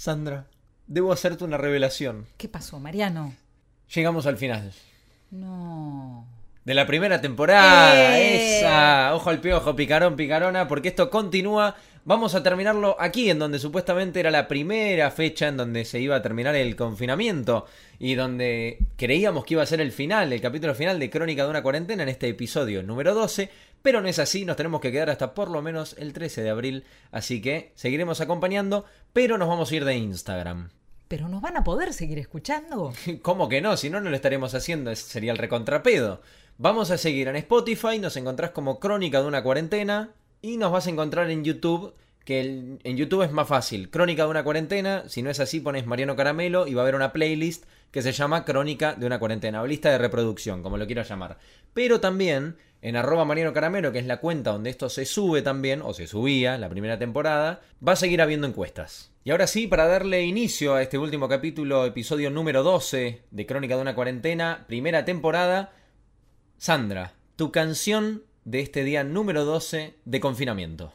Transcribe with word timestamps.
Sandra, 0.00 0.46
debo 0.86 1.12
hacerte 1.12 1.44
una 1.44 1.58
revelación. 1.58 2.24
¿Qué 2.38 2.48
pasó, 2.48 2.80
Mariano? 2.80 3.34
Llegamos 3.94 4.24
al 4.24 4.38
final. 4.38 4.72
No. 5.30 6.26
De 6.64 6.72
la 6.72 6.86
primera 6.86 7.20
temporada. 7.20 8.18
¡Eh! 8.18 8.60
Esa. 8.60 9.14
Ojo 9.14 9.28
al 9.28 9.42
piojo, 9.42 9.76
picarón, 9.76 10.16
picarona, 10.16 10.66
porque 10.66 10.88
esto 10.88 11.10
continúa. 11.10 11.76
Vamos 12.06 12.34
a 12.34 12.42
terminarlo 12.42 12.96
aquí, 12.98 13.28
en 13.28 13.38
donde 13.38 13.58
supuestamente 13.58 14.20
era 14.20 14.30
la 14.30 14.48
primera 14.48 15.10
fecha 15.10 15.48
en 15.48 15.58
donde 15.58 15.84
se 15.84 16.00
iba 16.00 16.16
a 16.16 16.22
terminar 16.22 16.54
el 16.56 16.76
confinamiento 16.76 17.66
y 17.98 18.14
donde 18.14 18.78
creíamos 18.96 19.44
que 19.44 19.52
iba 19.52 19.62
a 19.62 19.66
ser 19.66 19.82
el 19.82 19.92
final, 19.92 20.32
el 20.32 20.40
capítulo 20.40 20.74
final 20.74 20.98
de 20.98 21.10
Crónica 21.10 21.44
de 21.44 21.50
una 21.50 21.62
cuarentena 21.62 22.04
en 22.04 22.08
este 22.08 22.26
episodio 22.28 22.82
número 22.82 23.12
12, 23.14 23.50
pero 23.82 24.00
no 24.00 24.08
es 24.08 24.18
así, 24.18 24.44
nos 24.44 24.56
tenemos 24.56 24.80
que 24.80 24.92
quedar 24.92 25.10
hasta 25.10 25.34
por 25.34 25.50
lo 25.50 25.62
menos 25.62 25.94
el 25.98 26.12
13 26.12 26.42
de 26.42 26.50
abril, 26.50 26.84
así 27.12 27.40
que 27.40 27.72
seguiremos 27.74 28.20
acompañando, 28.20 28.84
pero 29.12 29.38
nos 29.38 29.48
vamos 29.48 29.70
a 29.70 29.76
ir 29.76 29.84
de 29.84 29.96
Instagram. 29.96 30.70
¿Pero 31.08 31.28
nos 31.28 31.40
van 31.42 31.56
a 31.56 31.64
poder 31.64 31.92
seguir 31.92 32.18
escuchando? 32.18 32.92
¿Cómo 33.22 33.48
que 33.48 33.60
no? 33.60 33.76
Si 33.76 33.90
no, 33.90 34.00
no 34.00 34.10
lo 34.10 34.16
estaremos 34.16 34.54
haciendo, 34.54 34.94
sería 34.94 35.32
el 35.32 35.38
recontrapedo. 35.38 36.20
Vamos 36.58 36.90
a 36.90 36.98
seguir 36.98 37.26
en 37.28 37.36
Spotify, 37.36 37.98
nos 37.98 38.16
encontrás 38.16 38.50
como 38.50 38.78
Crónica 38.78 39.20
de 39.20 39.26
una 39.26 39.42
cuarentena 39.42 40.10
y 40.42 40.56
nos 40.56 40.70
vas 40.70 40.86
a 40.86 40.90
encontrar 40.90 41.30
en 41.30 41.42
YouTube, 41.42 41.94
que 42.24 42.40
el- 42.40 42.78
en 42.84 42.96
YouTube 42.96 43.22
es 43.22 43.32
más 43.32 43.48
fácil. 43.48 43.90
Crónica 43.90 44.24
de 44.24 44.30
una 44.30 44.44
cuarentena, 44.44 45.04
si 45.08 45.22
no 45.22 45.30
es 45.30 45.40
así 45.40 45.58
pones 45.60 45.86
Mariano 45.86 46.16
Caramelo 46.16 46.66
y 46.66 46.74
va 46.74 46.82
a 46.82 46.84
haber 46.84 46.94
una 46.94 47.12
playlist 47.12 47.64
que 47.90 48.02
se 48.02 48.12
llama 48.12 48.44
Crónica 48.44 48.94
de 48.94 49.06
una 49.06 49.18
cuarentena 49.18 49.62
o 49.62 49.66
lista 49.66 49.90
de 49.90 49.98
reproducción, 49.98 50.62
como 50.62 50.78
lo 50.78 50.86
quieras 50.86 51.08
llamar. 51.08 51.38
Pero 51.74 52.00
también 52.00 52.56
en 52.82 52.96
arroba 52.96 53.24
Mariano 53.24 53.52
Caramelo, 53.52 53.92
que 53.92 53.98
es 53.98 54.06
la 54.06 54.20
cuenta 54.20 54.52
donde 54.52 54.70
esto 54.70 54.88
se 54.88 55.04
sube 55.04 55.42
también, 55.42 55.82
o 55.82 55.92
se 55.92 56.06
subía 56.06 56.56
la 56.56 56.68
primera 56.68 56.98
temporada, 56.98 57.60
va 57.86 57.92
a 57.92 57.96
seguir 57.96 58.22
habiendo 58.22 58.46
encuestas. 58.46 59.10
Y 59.22 59.30
ahora 59.30 59.46
sí, 59.46 59.66
para 59.66 59.86
darle 59.86 60.22
inicio 60.22 60.74
a 60.74 60.82
este 60.82 60.96
último 60.96 61.28
capítulo, 61.28 61.84
episodio 61.84 62.30
número 62.30 62.62
12 62.62 63.22
de 63.30 63.46
Crónica 63.46 63.76
de 63.76 63.82
una 63.82 63.94
cuarentena, 63.94 64.64
primera 64.66 65.04
temporada, 65.04 65.72
Sandra, 66.56 67.14
tu 67.36 67.52
canción 67.52 68.22
de 68.44 68.60
este 68.60 68.82
día 68.82 69.04
número 69.04 69.44
12 69.44 69.94
de 70.04 70.20
confinamiento. 70.20 70.92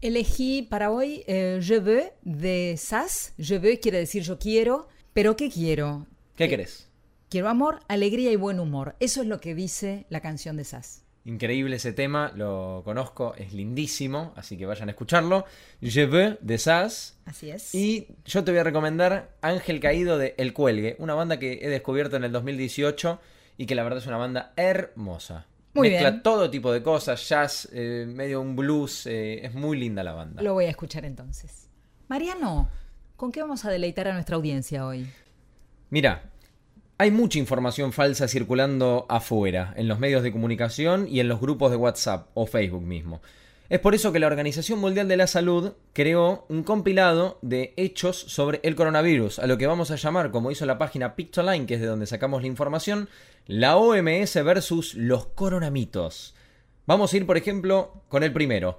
Elegí 0.00 0.62
para 0.62 0.90
hoy 0.90 1.24
eh, 1.26 1.58
Je 1.60 1.80
veux 1.80 2.12
de 2.22 2.76
Sass. 2.78 3.34
Je 3.36 3.58
veux 3.58 3.78
quiere 3.80 3.98
decir 3.98 4.22
yo 4.22 4.38
quiero. 4.38 4.88
¿Pero 5.18 5.34
qué 5.34 5.50
quiero? 5.50 6.06
¿Qué 6.36 6.48
querés? 6.48 6.88
Quiero 7.28 7.48
amor, 7.48 7.80
alegría 7.88 8.30
y 8.30 8.36
buen 8.36 8.60
humor. 8.60 8.94
Eso 9.00 9.20
es 9.20 9.26
lo 9.26 9.40
que 9.40 9.52
dice 9.52 10.06
la 10.10 10.20
canción 10.20 10.56
de 10.56 10.62
Sass. 10.62 11.02
Increíble 11.24 11.74
ese 11.74 11.92
tema, 11.92 12.30
lo 12.36 12.82
conozco, 12.84 13.34
es 13.34 13.52
lindísimo, 13.52 14.32
así 14.36 14.56
que 14.56 14.64
vayan 14.64 14.88
a 14.88 14.92
escucharlo. 14.92 15.44
Je 15.82 16.06
veux 16.06 16.38
de 16.40 16.56
Sass. 16.56 17.18
Así 17.24 17.50
es. 17.50 17.74
Y 17.74 18.06
yo 18.26 18.44
te 18.44 18.52
voy 18.52 18.60
a 18.60 18.62
recomendar 18.62 19.34
Ángel 19.40 19.80
Caído 19.80 20.18
de 20.18 20.36
El 20.38 20.52
Cuelgue, 20.52 20.94
una 21.00 21.14
banda 21.14 21.40
que 21.40 21.58
he 21.62 21.68
descubierto 21.68 22.14
en 22.14 22.22
el 22.22 22.30
2018 22.30 23.18
y 23.56 23.66
que 23.66 23.74
la 23.74 23.82
verdad 23.82 23.98
es 23.98 24.06
una 24.06 24.18
banda 24.18 24.52
hermosa. 24.54 25.48
Muy 25.74 25.90
Mezcla 25.90 26.10
bien. 26.12 26.22
todo 26.22 26.48
tipo 26.48 26.70
de 26.70 26.80
cosas, 26.80 27.28
jazz, 27.28 27.68
eh, 27.72 28.06
medio 28.06 28.40
un 28.40 28.54
blues, 28.54 29.06
eh, 29.06 29.44
es 29.44 29.52
muy 29.52 29.80
linda 29.80 30.04
la 30.04 30.12
banda. 30.12 30.40
Lo 30.44 30.54
voy 30.54 30.66
a 30.66 30.70
escuchar 30.70 31.04
entonces. 31.04 31.68
Mariano, 32.06 32.68
¿con 33.18 33.32
qué 33.32 33.40
vamos 33.42 33.64
a 33.64 33.70
deleitar 33.70 34.06
a 34.06 34.14
nuestra 34.14 34.36
audiencia 34.36 34.86
hoy? 34.86 35.04
Mira, 35.90 36.30
hay 36.98 37.10
mucha 37.10 37.40
información 37.40 37.92
falsa 37.92 38.28
circulando 38.28 39.06
afuera, 39.08 39.74
en 39.76 39.88
los 39.88 39.98
medios 39.98 40.22
de 40.22 40.30
comunicación 40.30 41.08
y 41.10 41.18
en 41.18 41.26
los 41.26 41.40
grupos 41.40 41.72
de 41.72 41.76
WhatsApp 41.76 42.28
o 42.34 42.46
Facebook 42.46 42.84
mismo. 42.84 43.20
Es 43.68 43.80
por 43.80 43.96
eso 43.96 44.12
que 44.12 44.20
la 44.20 44.28
Organización 44.28 44.78
Mundial 44.78 45.08
de 45.08 45.16
la 45.16 45.26
Salud 45.26 45.72
creó 45.92 46.46
un 46.48 46.62
compilado 46.62 47.40
de 47.42 47.74
hechos 47.76 48.16
sobre 48.16 48.60
el 48.62 48.76
coronavirus, 48.76 49.40
a 49.40 49.48
lo 49.48 49.58
que 49.58 49.66
vamos 49.66 49.90
a 49.90 49.96
llamar, 49.96 50.30
como 50.30 50.52
hizo 50.52 50.64
la 50.64 50.78
página 50.78 51.16
Pictoline, 51.16 51.66
que 51.66 51.74
es 51.74 51.80
de 51.80 51.86
donde 51.88 52.06
sacamos 52.06 52.42
la 52.42 52.48
información, 52.48 53.08
la 53.46 53.76
OMS 53.76 54.34
versus 54.44 54.94
los 54.94 55.26
coronamitos. 55.26 56.36
Vamos 56.86 57.12
a 57.12 57.16
ir, 57.16 57.26
por 57.26 57.36
ejemplo, 57.36 58.00
con 58.08 58.22
el 58.22 58.32
primero. 58.32 58.78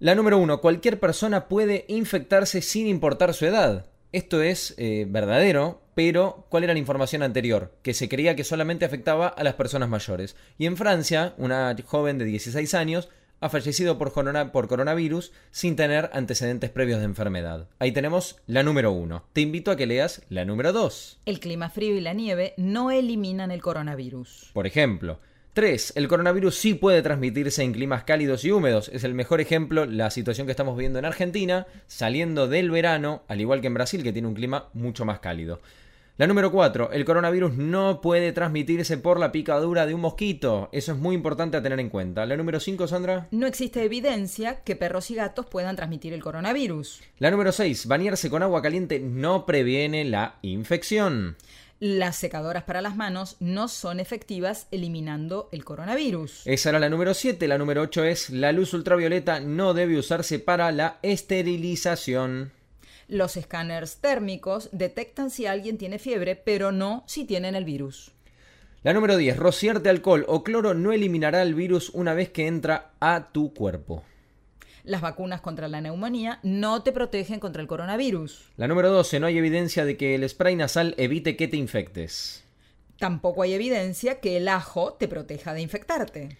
La 0.00 0.14
número 0.14 0.38
uno, 0.38 0.60
cualquier 0.60 1.00
persona 1.00 1.48
puede 1.48 1.84
infectarse 1.88 2.60
sin 2.62 2.86
importar 2.86 3.32
su 3.34 3.46
edad. 3.46 3.86
Esto 4.12 4.42
es 4.42 4.74
eh, 4.76 5.06
verdadero, 5.08 5.82
pero 5.94 6.46
¿cuál 6.50 6.64
era 6.64 6.72
la 6.72 6.78
información 6.78 7.22
anterior? 7.22 7.72
Que 7.82 7.94
se 7.94 8.08
creía 8.08 8.36
que 8.36 8.44
solamente 8.44 8.84
afectaba 8.84 9.28
a 9.28 9.42
las 9.44 9.54
personas 9.54 9.88
mayores. 9.88 10.36
Y 10.58 10.66
en 10.66 10.76
Francia, 10.76 11.34
una 11.38 11.74
joven 11.84 12.18
de 12.18 12.24
16 12.24 12.74
años 12.74 13.08
ha 13.40 13.48
fallecido 13.48 13.98
por, 13.98 14.12
corona- 14.12 14.52
por 14.52 14.68
coronavirus 14.68 15.32
sin 15.50 15.74
tener 15.76 16.10
antecedentes 16.12 16.70
previos 16.70 16.98
de 17.00 17.04
enfermedad. 17.06 17.68
Ahí 17.78 17.92
tenemos 17.92 18.36
la 18.46 18.62
número 18.62 18.92
uno. 18.92 19.24
Te 19.32 19.40
invito 19.40 19.70
a 19.70 19.76
que 19.76 19.86
leas 19.86 20.22
la 20.28 20.44
número 20.44 20.72
dos. 20.72 21.18
El 21.24 21.40
clima 21.40 21.70
frío 21.70 21.96
y 21.96 22.00
la 22.00 22.14
nieve 22.14 22.54
no 22.56 22.90
eliminan 22.90 23.50
el 23.50 23.62
coronavirus. 23.62 24.50
Por 24.52 24.66
ejemplo. 24.66 25.18
3. 25.54 25.92
El 25.94 26.08
coronavirus 26.08 26.56
sí 26.56 26.74
puede 26.74 27.00
transmitirse 27.00 27.62
en 27.62 27.72
climas 27.72 28.02
cálidos 28.02 28.44
y 28.44 28.50
húmedos. 28.50 28.88
Es 28.88 29.04
el 29.04 29.14
mejor 29.14 29.40
ejemplo 29.40 29.86
la 29.86 30.10
situación 30.10 30.46
que 30.46 30.50
estamos 30.50 30.76
viviendo 30.76 30.98
en 30.98 31.04
Argentina, 31.04 31.66
saliendo 31.86 32.48
del 32.48 32.72
verano, 32.72 33.22
al 33.28 33.40
igual 33.40 33.60
que 33.60 33.68
en 33.68 33.74
Brasil, 33.74 34.02
que 34.02 34.12
tiene 34.12 34.26
un 34.26 34.34
clima 34.34 34.68
mucho 34.74 35.04
más 35.04 35.20
cálido. 35.20 35.60
La 36.16 36.26
número 36.26 36.52
4. 36.52 36.90
El 36.92 37.04
coronavirus 37.04 37.54
no 37.54 38.00
puede 38.00 38.32
transmitirse 38.32 38.98
por 38.98 39.18
la 39.18 39.32
picadura 39.32 39.86
de 39.86 39.94
un 39.94 40.00
mosquito. 40.00 40.68
Eso 40.72 40.92
es 40.92 40.98
muy 40.98 41.14
importante 41.14 41.56
a 41.56 41.62
tener 41.62 41.78
en 41.80 41.88
cuenta. 41.88 42.26
La 42.26 42.36
número 42.36 42.58
5, 42.58 42.86
Sandra. 42.86 43.28
No 43.30 43.46
existe 43.46 43.82
evidencia 43.82 44.62
que 44.62 44.76
perros 44.76 45.10
y 45.10 45.16
gatos 45.16 45.46
puedan 45.46 45.74
transmitir 45.74 46.12
el 46.12 46.22
coronavirus. 46.22 47.00
La 47.18 47.32
número 47.32 47.50
6. 47.50 47.86
Bañarse 47.86 48.30
con 48.30 48.42
agua 48.42 48.62
caliente 48.62 49.00
no 49.00 49.46
previene 49.46 50.04
la 50.04 50.36
infección. 50.42 51.36
Las 51.80 52.16
secadoras 52.16 52.62
para 52.62 52.80
las 52.80 52.96
manos 52.96 53.36
no 53.40 53.68
son 53.68 53.98
efectivas 53.98 54.68
eliminando 54.70 55.48
el 55.52 55.64
coronavirus. 55.64 56.42
Esa 56.46 56.68
era 56.70 56.78
la 56.78 56.88
número 56.88 57.14
7. 57.14 57.48
La 57.48 57.58
número 57.58 57.82
8 57.82 58.04
es 58.04 58.30
la 58.30 58.52
luz 58.52 58.72
ultravioleta 58.74 59.40
no 59.40 59.74
debe 59.74 59.98
usarse 59.98 60.38
para 60.38 60.70
la 60.70 60.98
esterilización. 61.02 62.52
Los 63.08 63.36
escáneres 63.36 63.96
térmicos 63.96 64.68
detectan 64.72 65.30
si 65.30 65.46
alguien 65.46 65.76
tiene 65.76 65.98
fiebre, 65.98 66.36
pero 66.36 66.72
no 66.72 67.04
si 67.06 67.24
tienen 67.24 67.54
el 67.54 67.64
virus. 67.64 68.12
La 68.82 68.92
número 68.92 69.16
10. 69.16 69.36
Rociarte 69.36 69.88
alcohol 69.88 70.24
o 70.28 70.44
cloro 70.44 70.74
no 70.74 70.92
eliminará 70.92 71.42
el 71.42 71.54
virus 71.54 71.90
una 71.90 72.14
vez 72.14 72.30
que 72.30 72.46
entra 72.46 72.92
a 73.00 73.30
tu 73.32 73.52
cuerpo. 73.52 74.04
Las 74.84 75.00
vacunas 75.00 75.40
contra 75.40 75.66
la 75.66 75.80
neumonía 75.80 76.40
no 76.42 76.82
te 76.82 76.92
protegen 76.92 77.40
contra 77.40 77.62
el 77.62 77.68
coronavirus. 77.68 78.50
La 78.58 78.68
número 78.68 78.90
12. 78.90 79.18
No 79.18 79.26
hay 79.26 79.38
evidencia 79.38 79.86
de 79.86 79.96
que 79.96 80.14
el 80.14 80.28
spray 80.28 80.56
nasal 80.56 80.94
evite 80.98 81.36
que 81.36 81.48
te 81.48 81.56
infectes. 81.56 82.44
Tampoco 82.98 83.42
hay 83.42 83.54
evidencia 83.54 84.20
que 84.20 84.36
el 84.36 84.46
ajo 84.46 84.92
te 84.92 85.08
proteja 85.08 85.54
de 85.54 85.62
infectarte. 85.62 86.36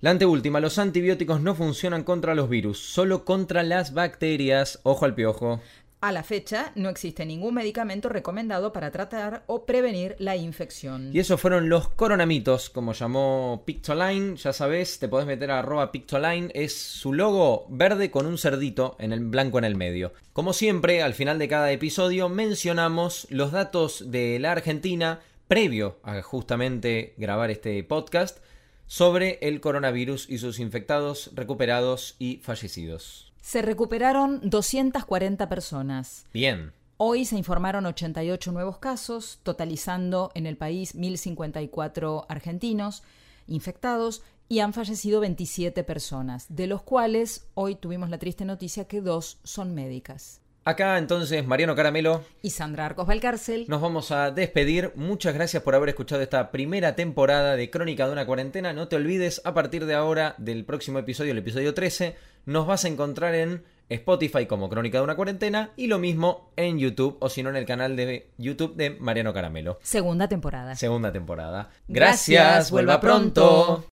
La 0.00 0.08
anteúltima. 0.10 0.60
Los 0.60 0.78
antibióticos 0.78 1.42
no 1.42 1.54
funcionan 1.54 2.02
contra 2.02 2.34
los 2.34 2.48
virus, 2.48 2.78
solo 2.78 3.26
contra 3.26 3.62
las 3.62 3.92
bacterias. 3.92 4.80
Ojo 4.82 5.04
al 5.04 5.14
piojo. 5.14 5.60
A 6.00 6.12
la 6.12 6.22
fecha, 6.22 6.72
no 6.74 6.90
existe 6.90 7.24
ningún 7.24 7.54
medicamento 7.54 8.10
recomendado 8.10 8.70
para 8.72 8.90
tratar 8.90 9.44
o 9.46 9.64
prevenir 9.64 10.14
la 10.18 10.36
infección. 10.36 11.10
Y 11.12 11.20
esos 11.20 11.40
fueron 11.40 11.70
los 11.70 11.88
coronamitos, 11.88 12.68
como 12.68 12.92
llamó 12.92 13.62
Pictoline. 13.64 14.36
Ya 14.36 14.52
sabes, 14.52 14.98
te 14.98 15.08
podés 15.08 15.26
meter 15.26 15.50
a 15.50 15.60
arroba 15.60 15.90
Pictoline. 15.92 16.50
Es 16.54 16.76
su 16.76 17.14
logo 17.14 17.66
verde 17.70 18.10
con 18.10 18.26
un 18.26 18.36
cerdito 18.36 18.96
en 18.98 19.12
el 19.12 19.20
blanco 19.20 19.58
en 19.58 19.64
el 19.64 19.74
medio. 19.74 20.12
Como 20.34 20.52
siempre, 20.52 21.02
al 21.02 21.14
final 21.14 21.38
de 21.38 21.48
cada 21.48 21.72
episodio 21.72 22.28
mencionamos 22.28 23.26
los 23.30 23.50
datos 23.50 24.10
de 24.10 24.38
la 24.38 24.52
Argentina 24.52 25.20
previo 25.48 25.98
a 26.02 26.20
justamente 26.20 27.14
grabar 27.16 27.50
este 27.50 27.82
podcast 27.84 28.38
sobre 28.86 29.38
el 29.40 29.60
coronavirus 29.60 30.28
y 30.28 30.38
sus 30.38 30.60
infectados, 30.60 31.30
recuperados 31.34 32.16
y 32.18 32.36
fallecidos. 32.42 33.25
Se 33.46 33.62
recuperaron 33.62 34.40
240 34.42 35.48
personas. 35.48 36.26
Bien. 36.32 36.72
Hoy 36.96 37.24
se 37.24 37.36
informaron 37.36 37.86
88 37.86 38.50
nuevos 38.50 38.78
casos, 38.78 39.38
totalizando 39.44 40.32
en 40.34 40.46
el 40.46 40.56
país 40.56 40.96
1.054 40.96 42.26
argentinos 42.28 43.04
infectados 43.46 44.24
y 44.48 44.58
han 44.58 44.72
fallecido 44.72 45.20
27 45.20 45.84
personas, 45.84 46.46
de 46.48 46.66
los 46.66 46.82
cuales 46.82 47.46
hoy 47.54 47.76
tuvimos 47.76 48.10
la 48.10 48.18
triste 48.18 48.44
noticia 48.44 48.88
que 48.88 49.00
dos 49.00 49.38
son 49.44 49.76
médicas. 49.76 50.40
Acá 50.66 50.98
entonces 50.98 51.46
Mariano 51.46 51.76
Caramelo 51.76 52.24
Y 52.42 52.50
Sandra 52.50 52.86
Arcos 52.86 53.06
Valcárcel. 53.06 53.66
Nos 53.68 53.80
vamos 53.80 54.10
a 54.10 54.32
despedir. 54.32 54.90
Muchas 54.96 55.32
gracias 55.32 55.62
por 55.62 55.76
haber 55.76 55.90
escuchado 55.90 56.22
esta 56.22 56.50
primera 56.50 56.96
temporada 56.96 57.54
de 57.54 57.70
Crónica 57.70 58.04
de 58.04 58.12
una 58.12 58.26
cuarentena. 58.26 58.72
No 58.72 58.88
te 58.88 58.96
olvides, 58.96 59.40
a 59.44 59.54
partir 59.54 59.86
de 59.86 59.94
ahora, 59.94 60.34
del 60.38 60.64
próximo 60.64 60.98
episodio, 60.98 61.30
el 61.30 61.38
episodio 61.38 61.72
13, 61.72 62.16
nos 62.46 62.66
vas 62.66 62.84
a 62.84 62.88
encontrar 62.88 63.36
en 63.36 63.62
Spotify 63.88 64.46
como 64.46 64.68
Crónica 64.68 64.98
de 64.98 65.04
una 65.04 65.14
cuarentena 65.14 65.70
y 65.76 65.86
lo 65.86 66.00
mismo 66.00 66.50
en 66.56 66.80
YouTube 66.80 67.16
o 67.20 67.28
si 67.28 67.44
no 67.44 67.50
en 67.50 67.56
el 67.56 67.64
canal 67.64 67.94
de 67.94 68.30
YouTube 68.36 68.74
de 68.74 68.90
Mariano 68.90 69.32
Caramelo. 69.32 69.78
Segunda 69.84 70.26
temporada. 70.26 70.74
Segunda 70.74 71.12
temporada. 71.12 71.70
Gracias, 71.86 72.72
vuelva 72.72 73.00
pronto. 73.00 73.84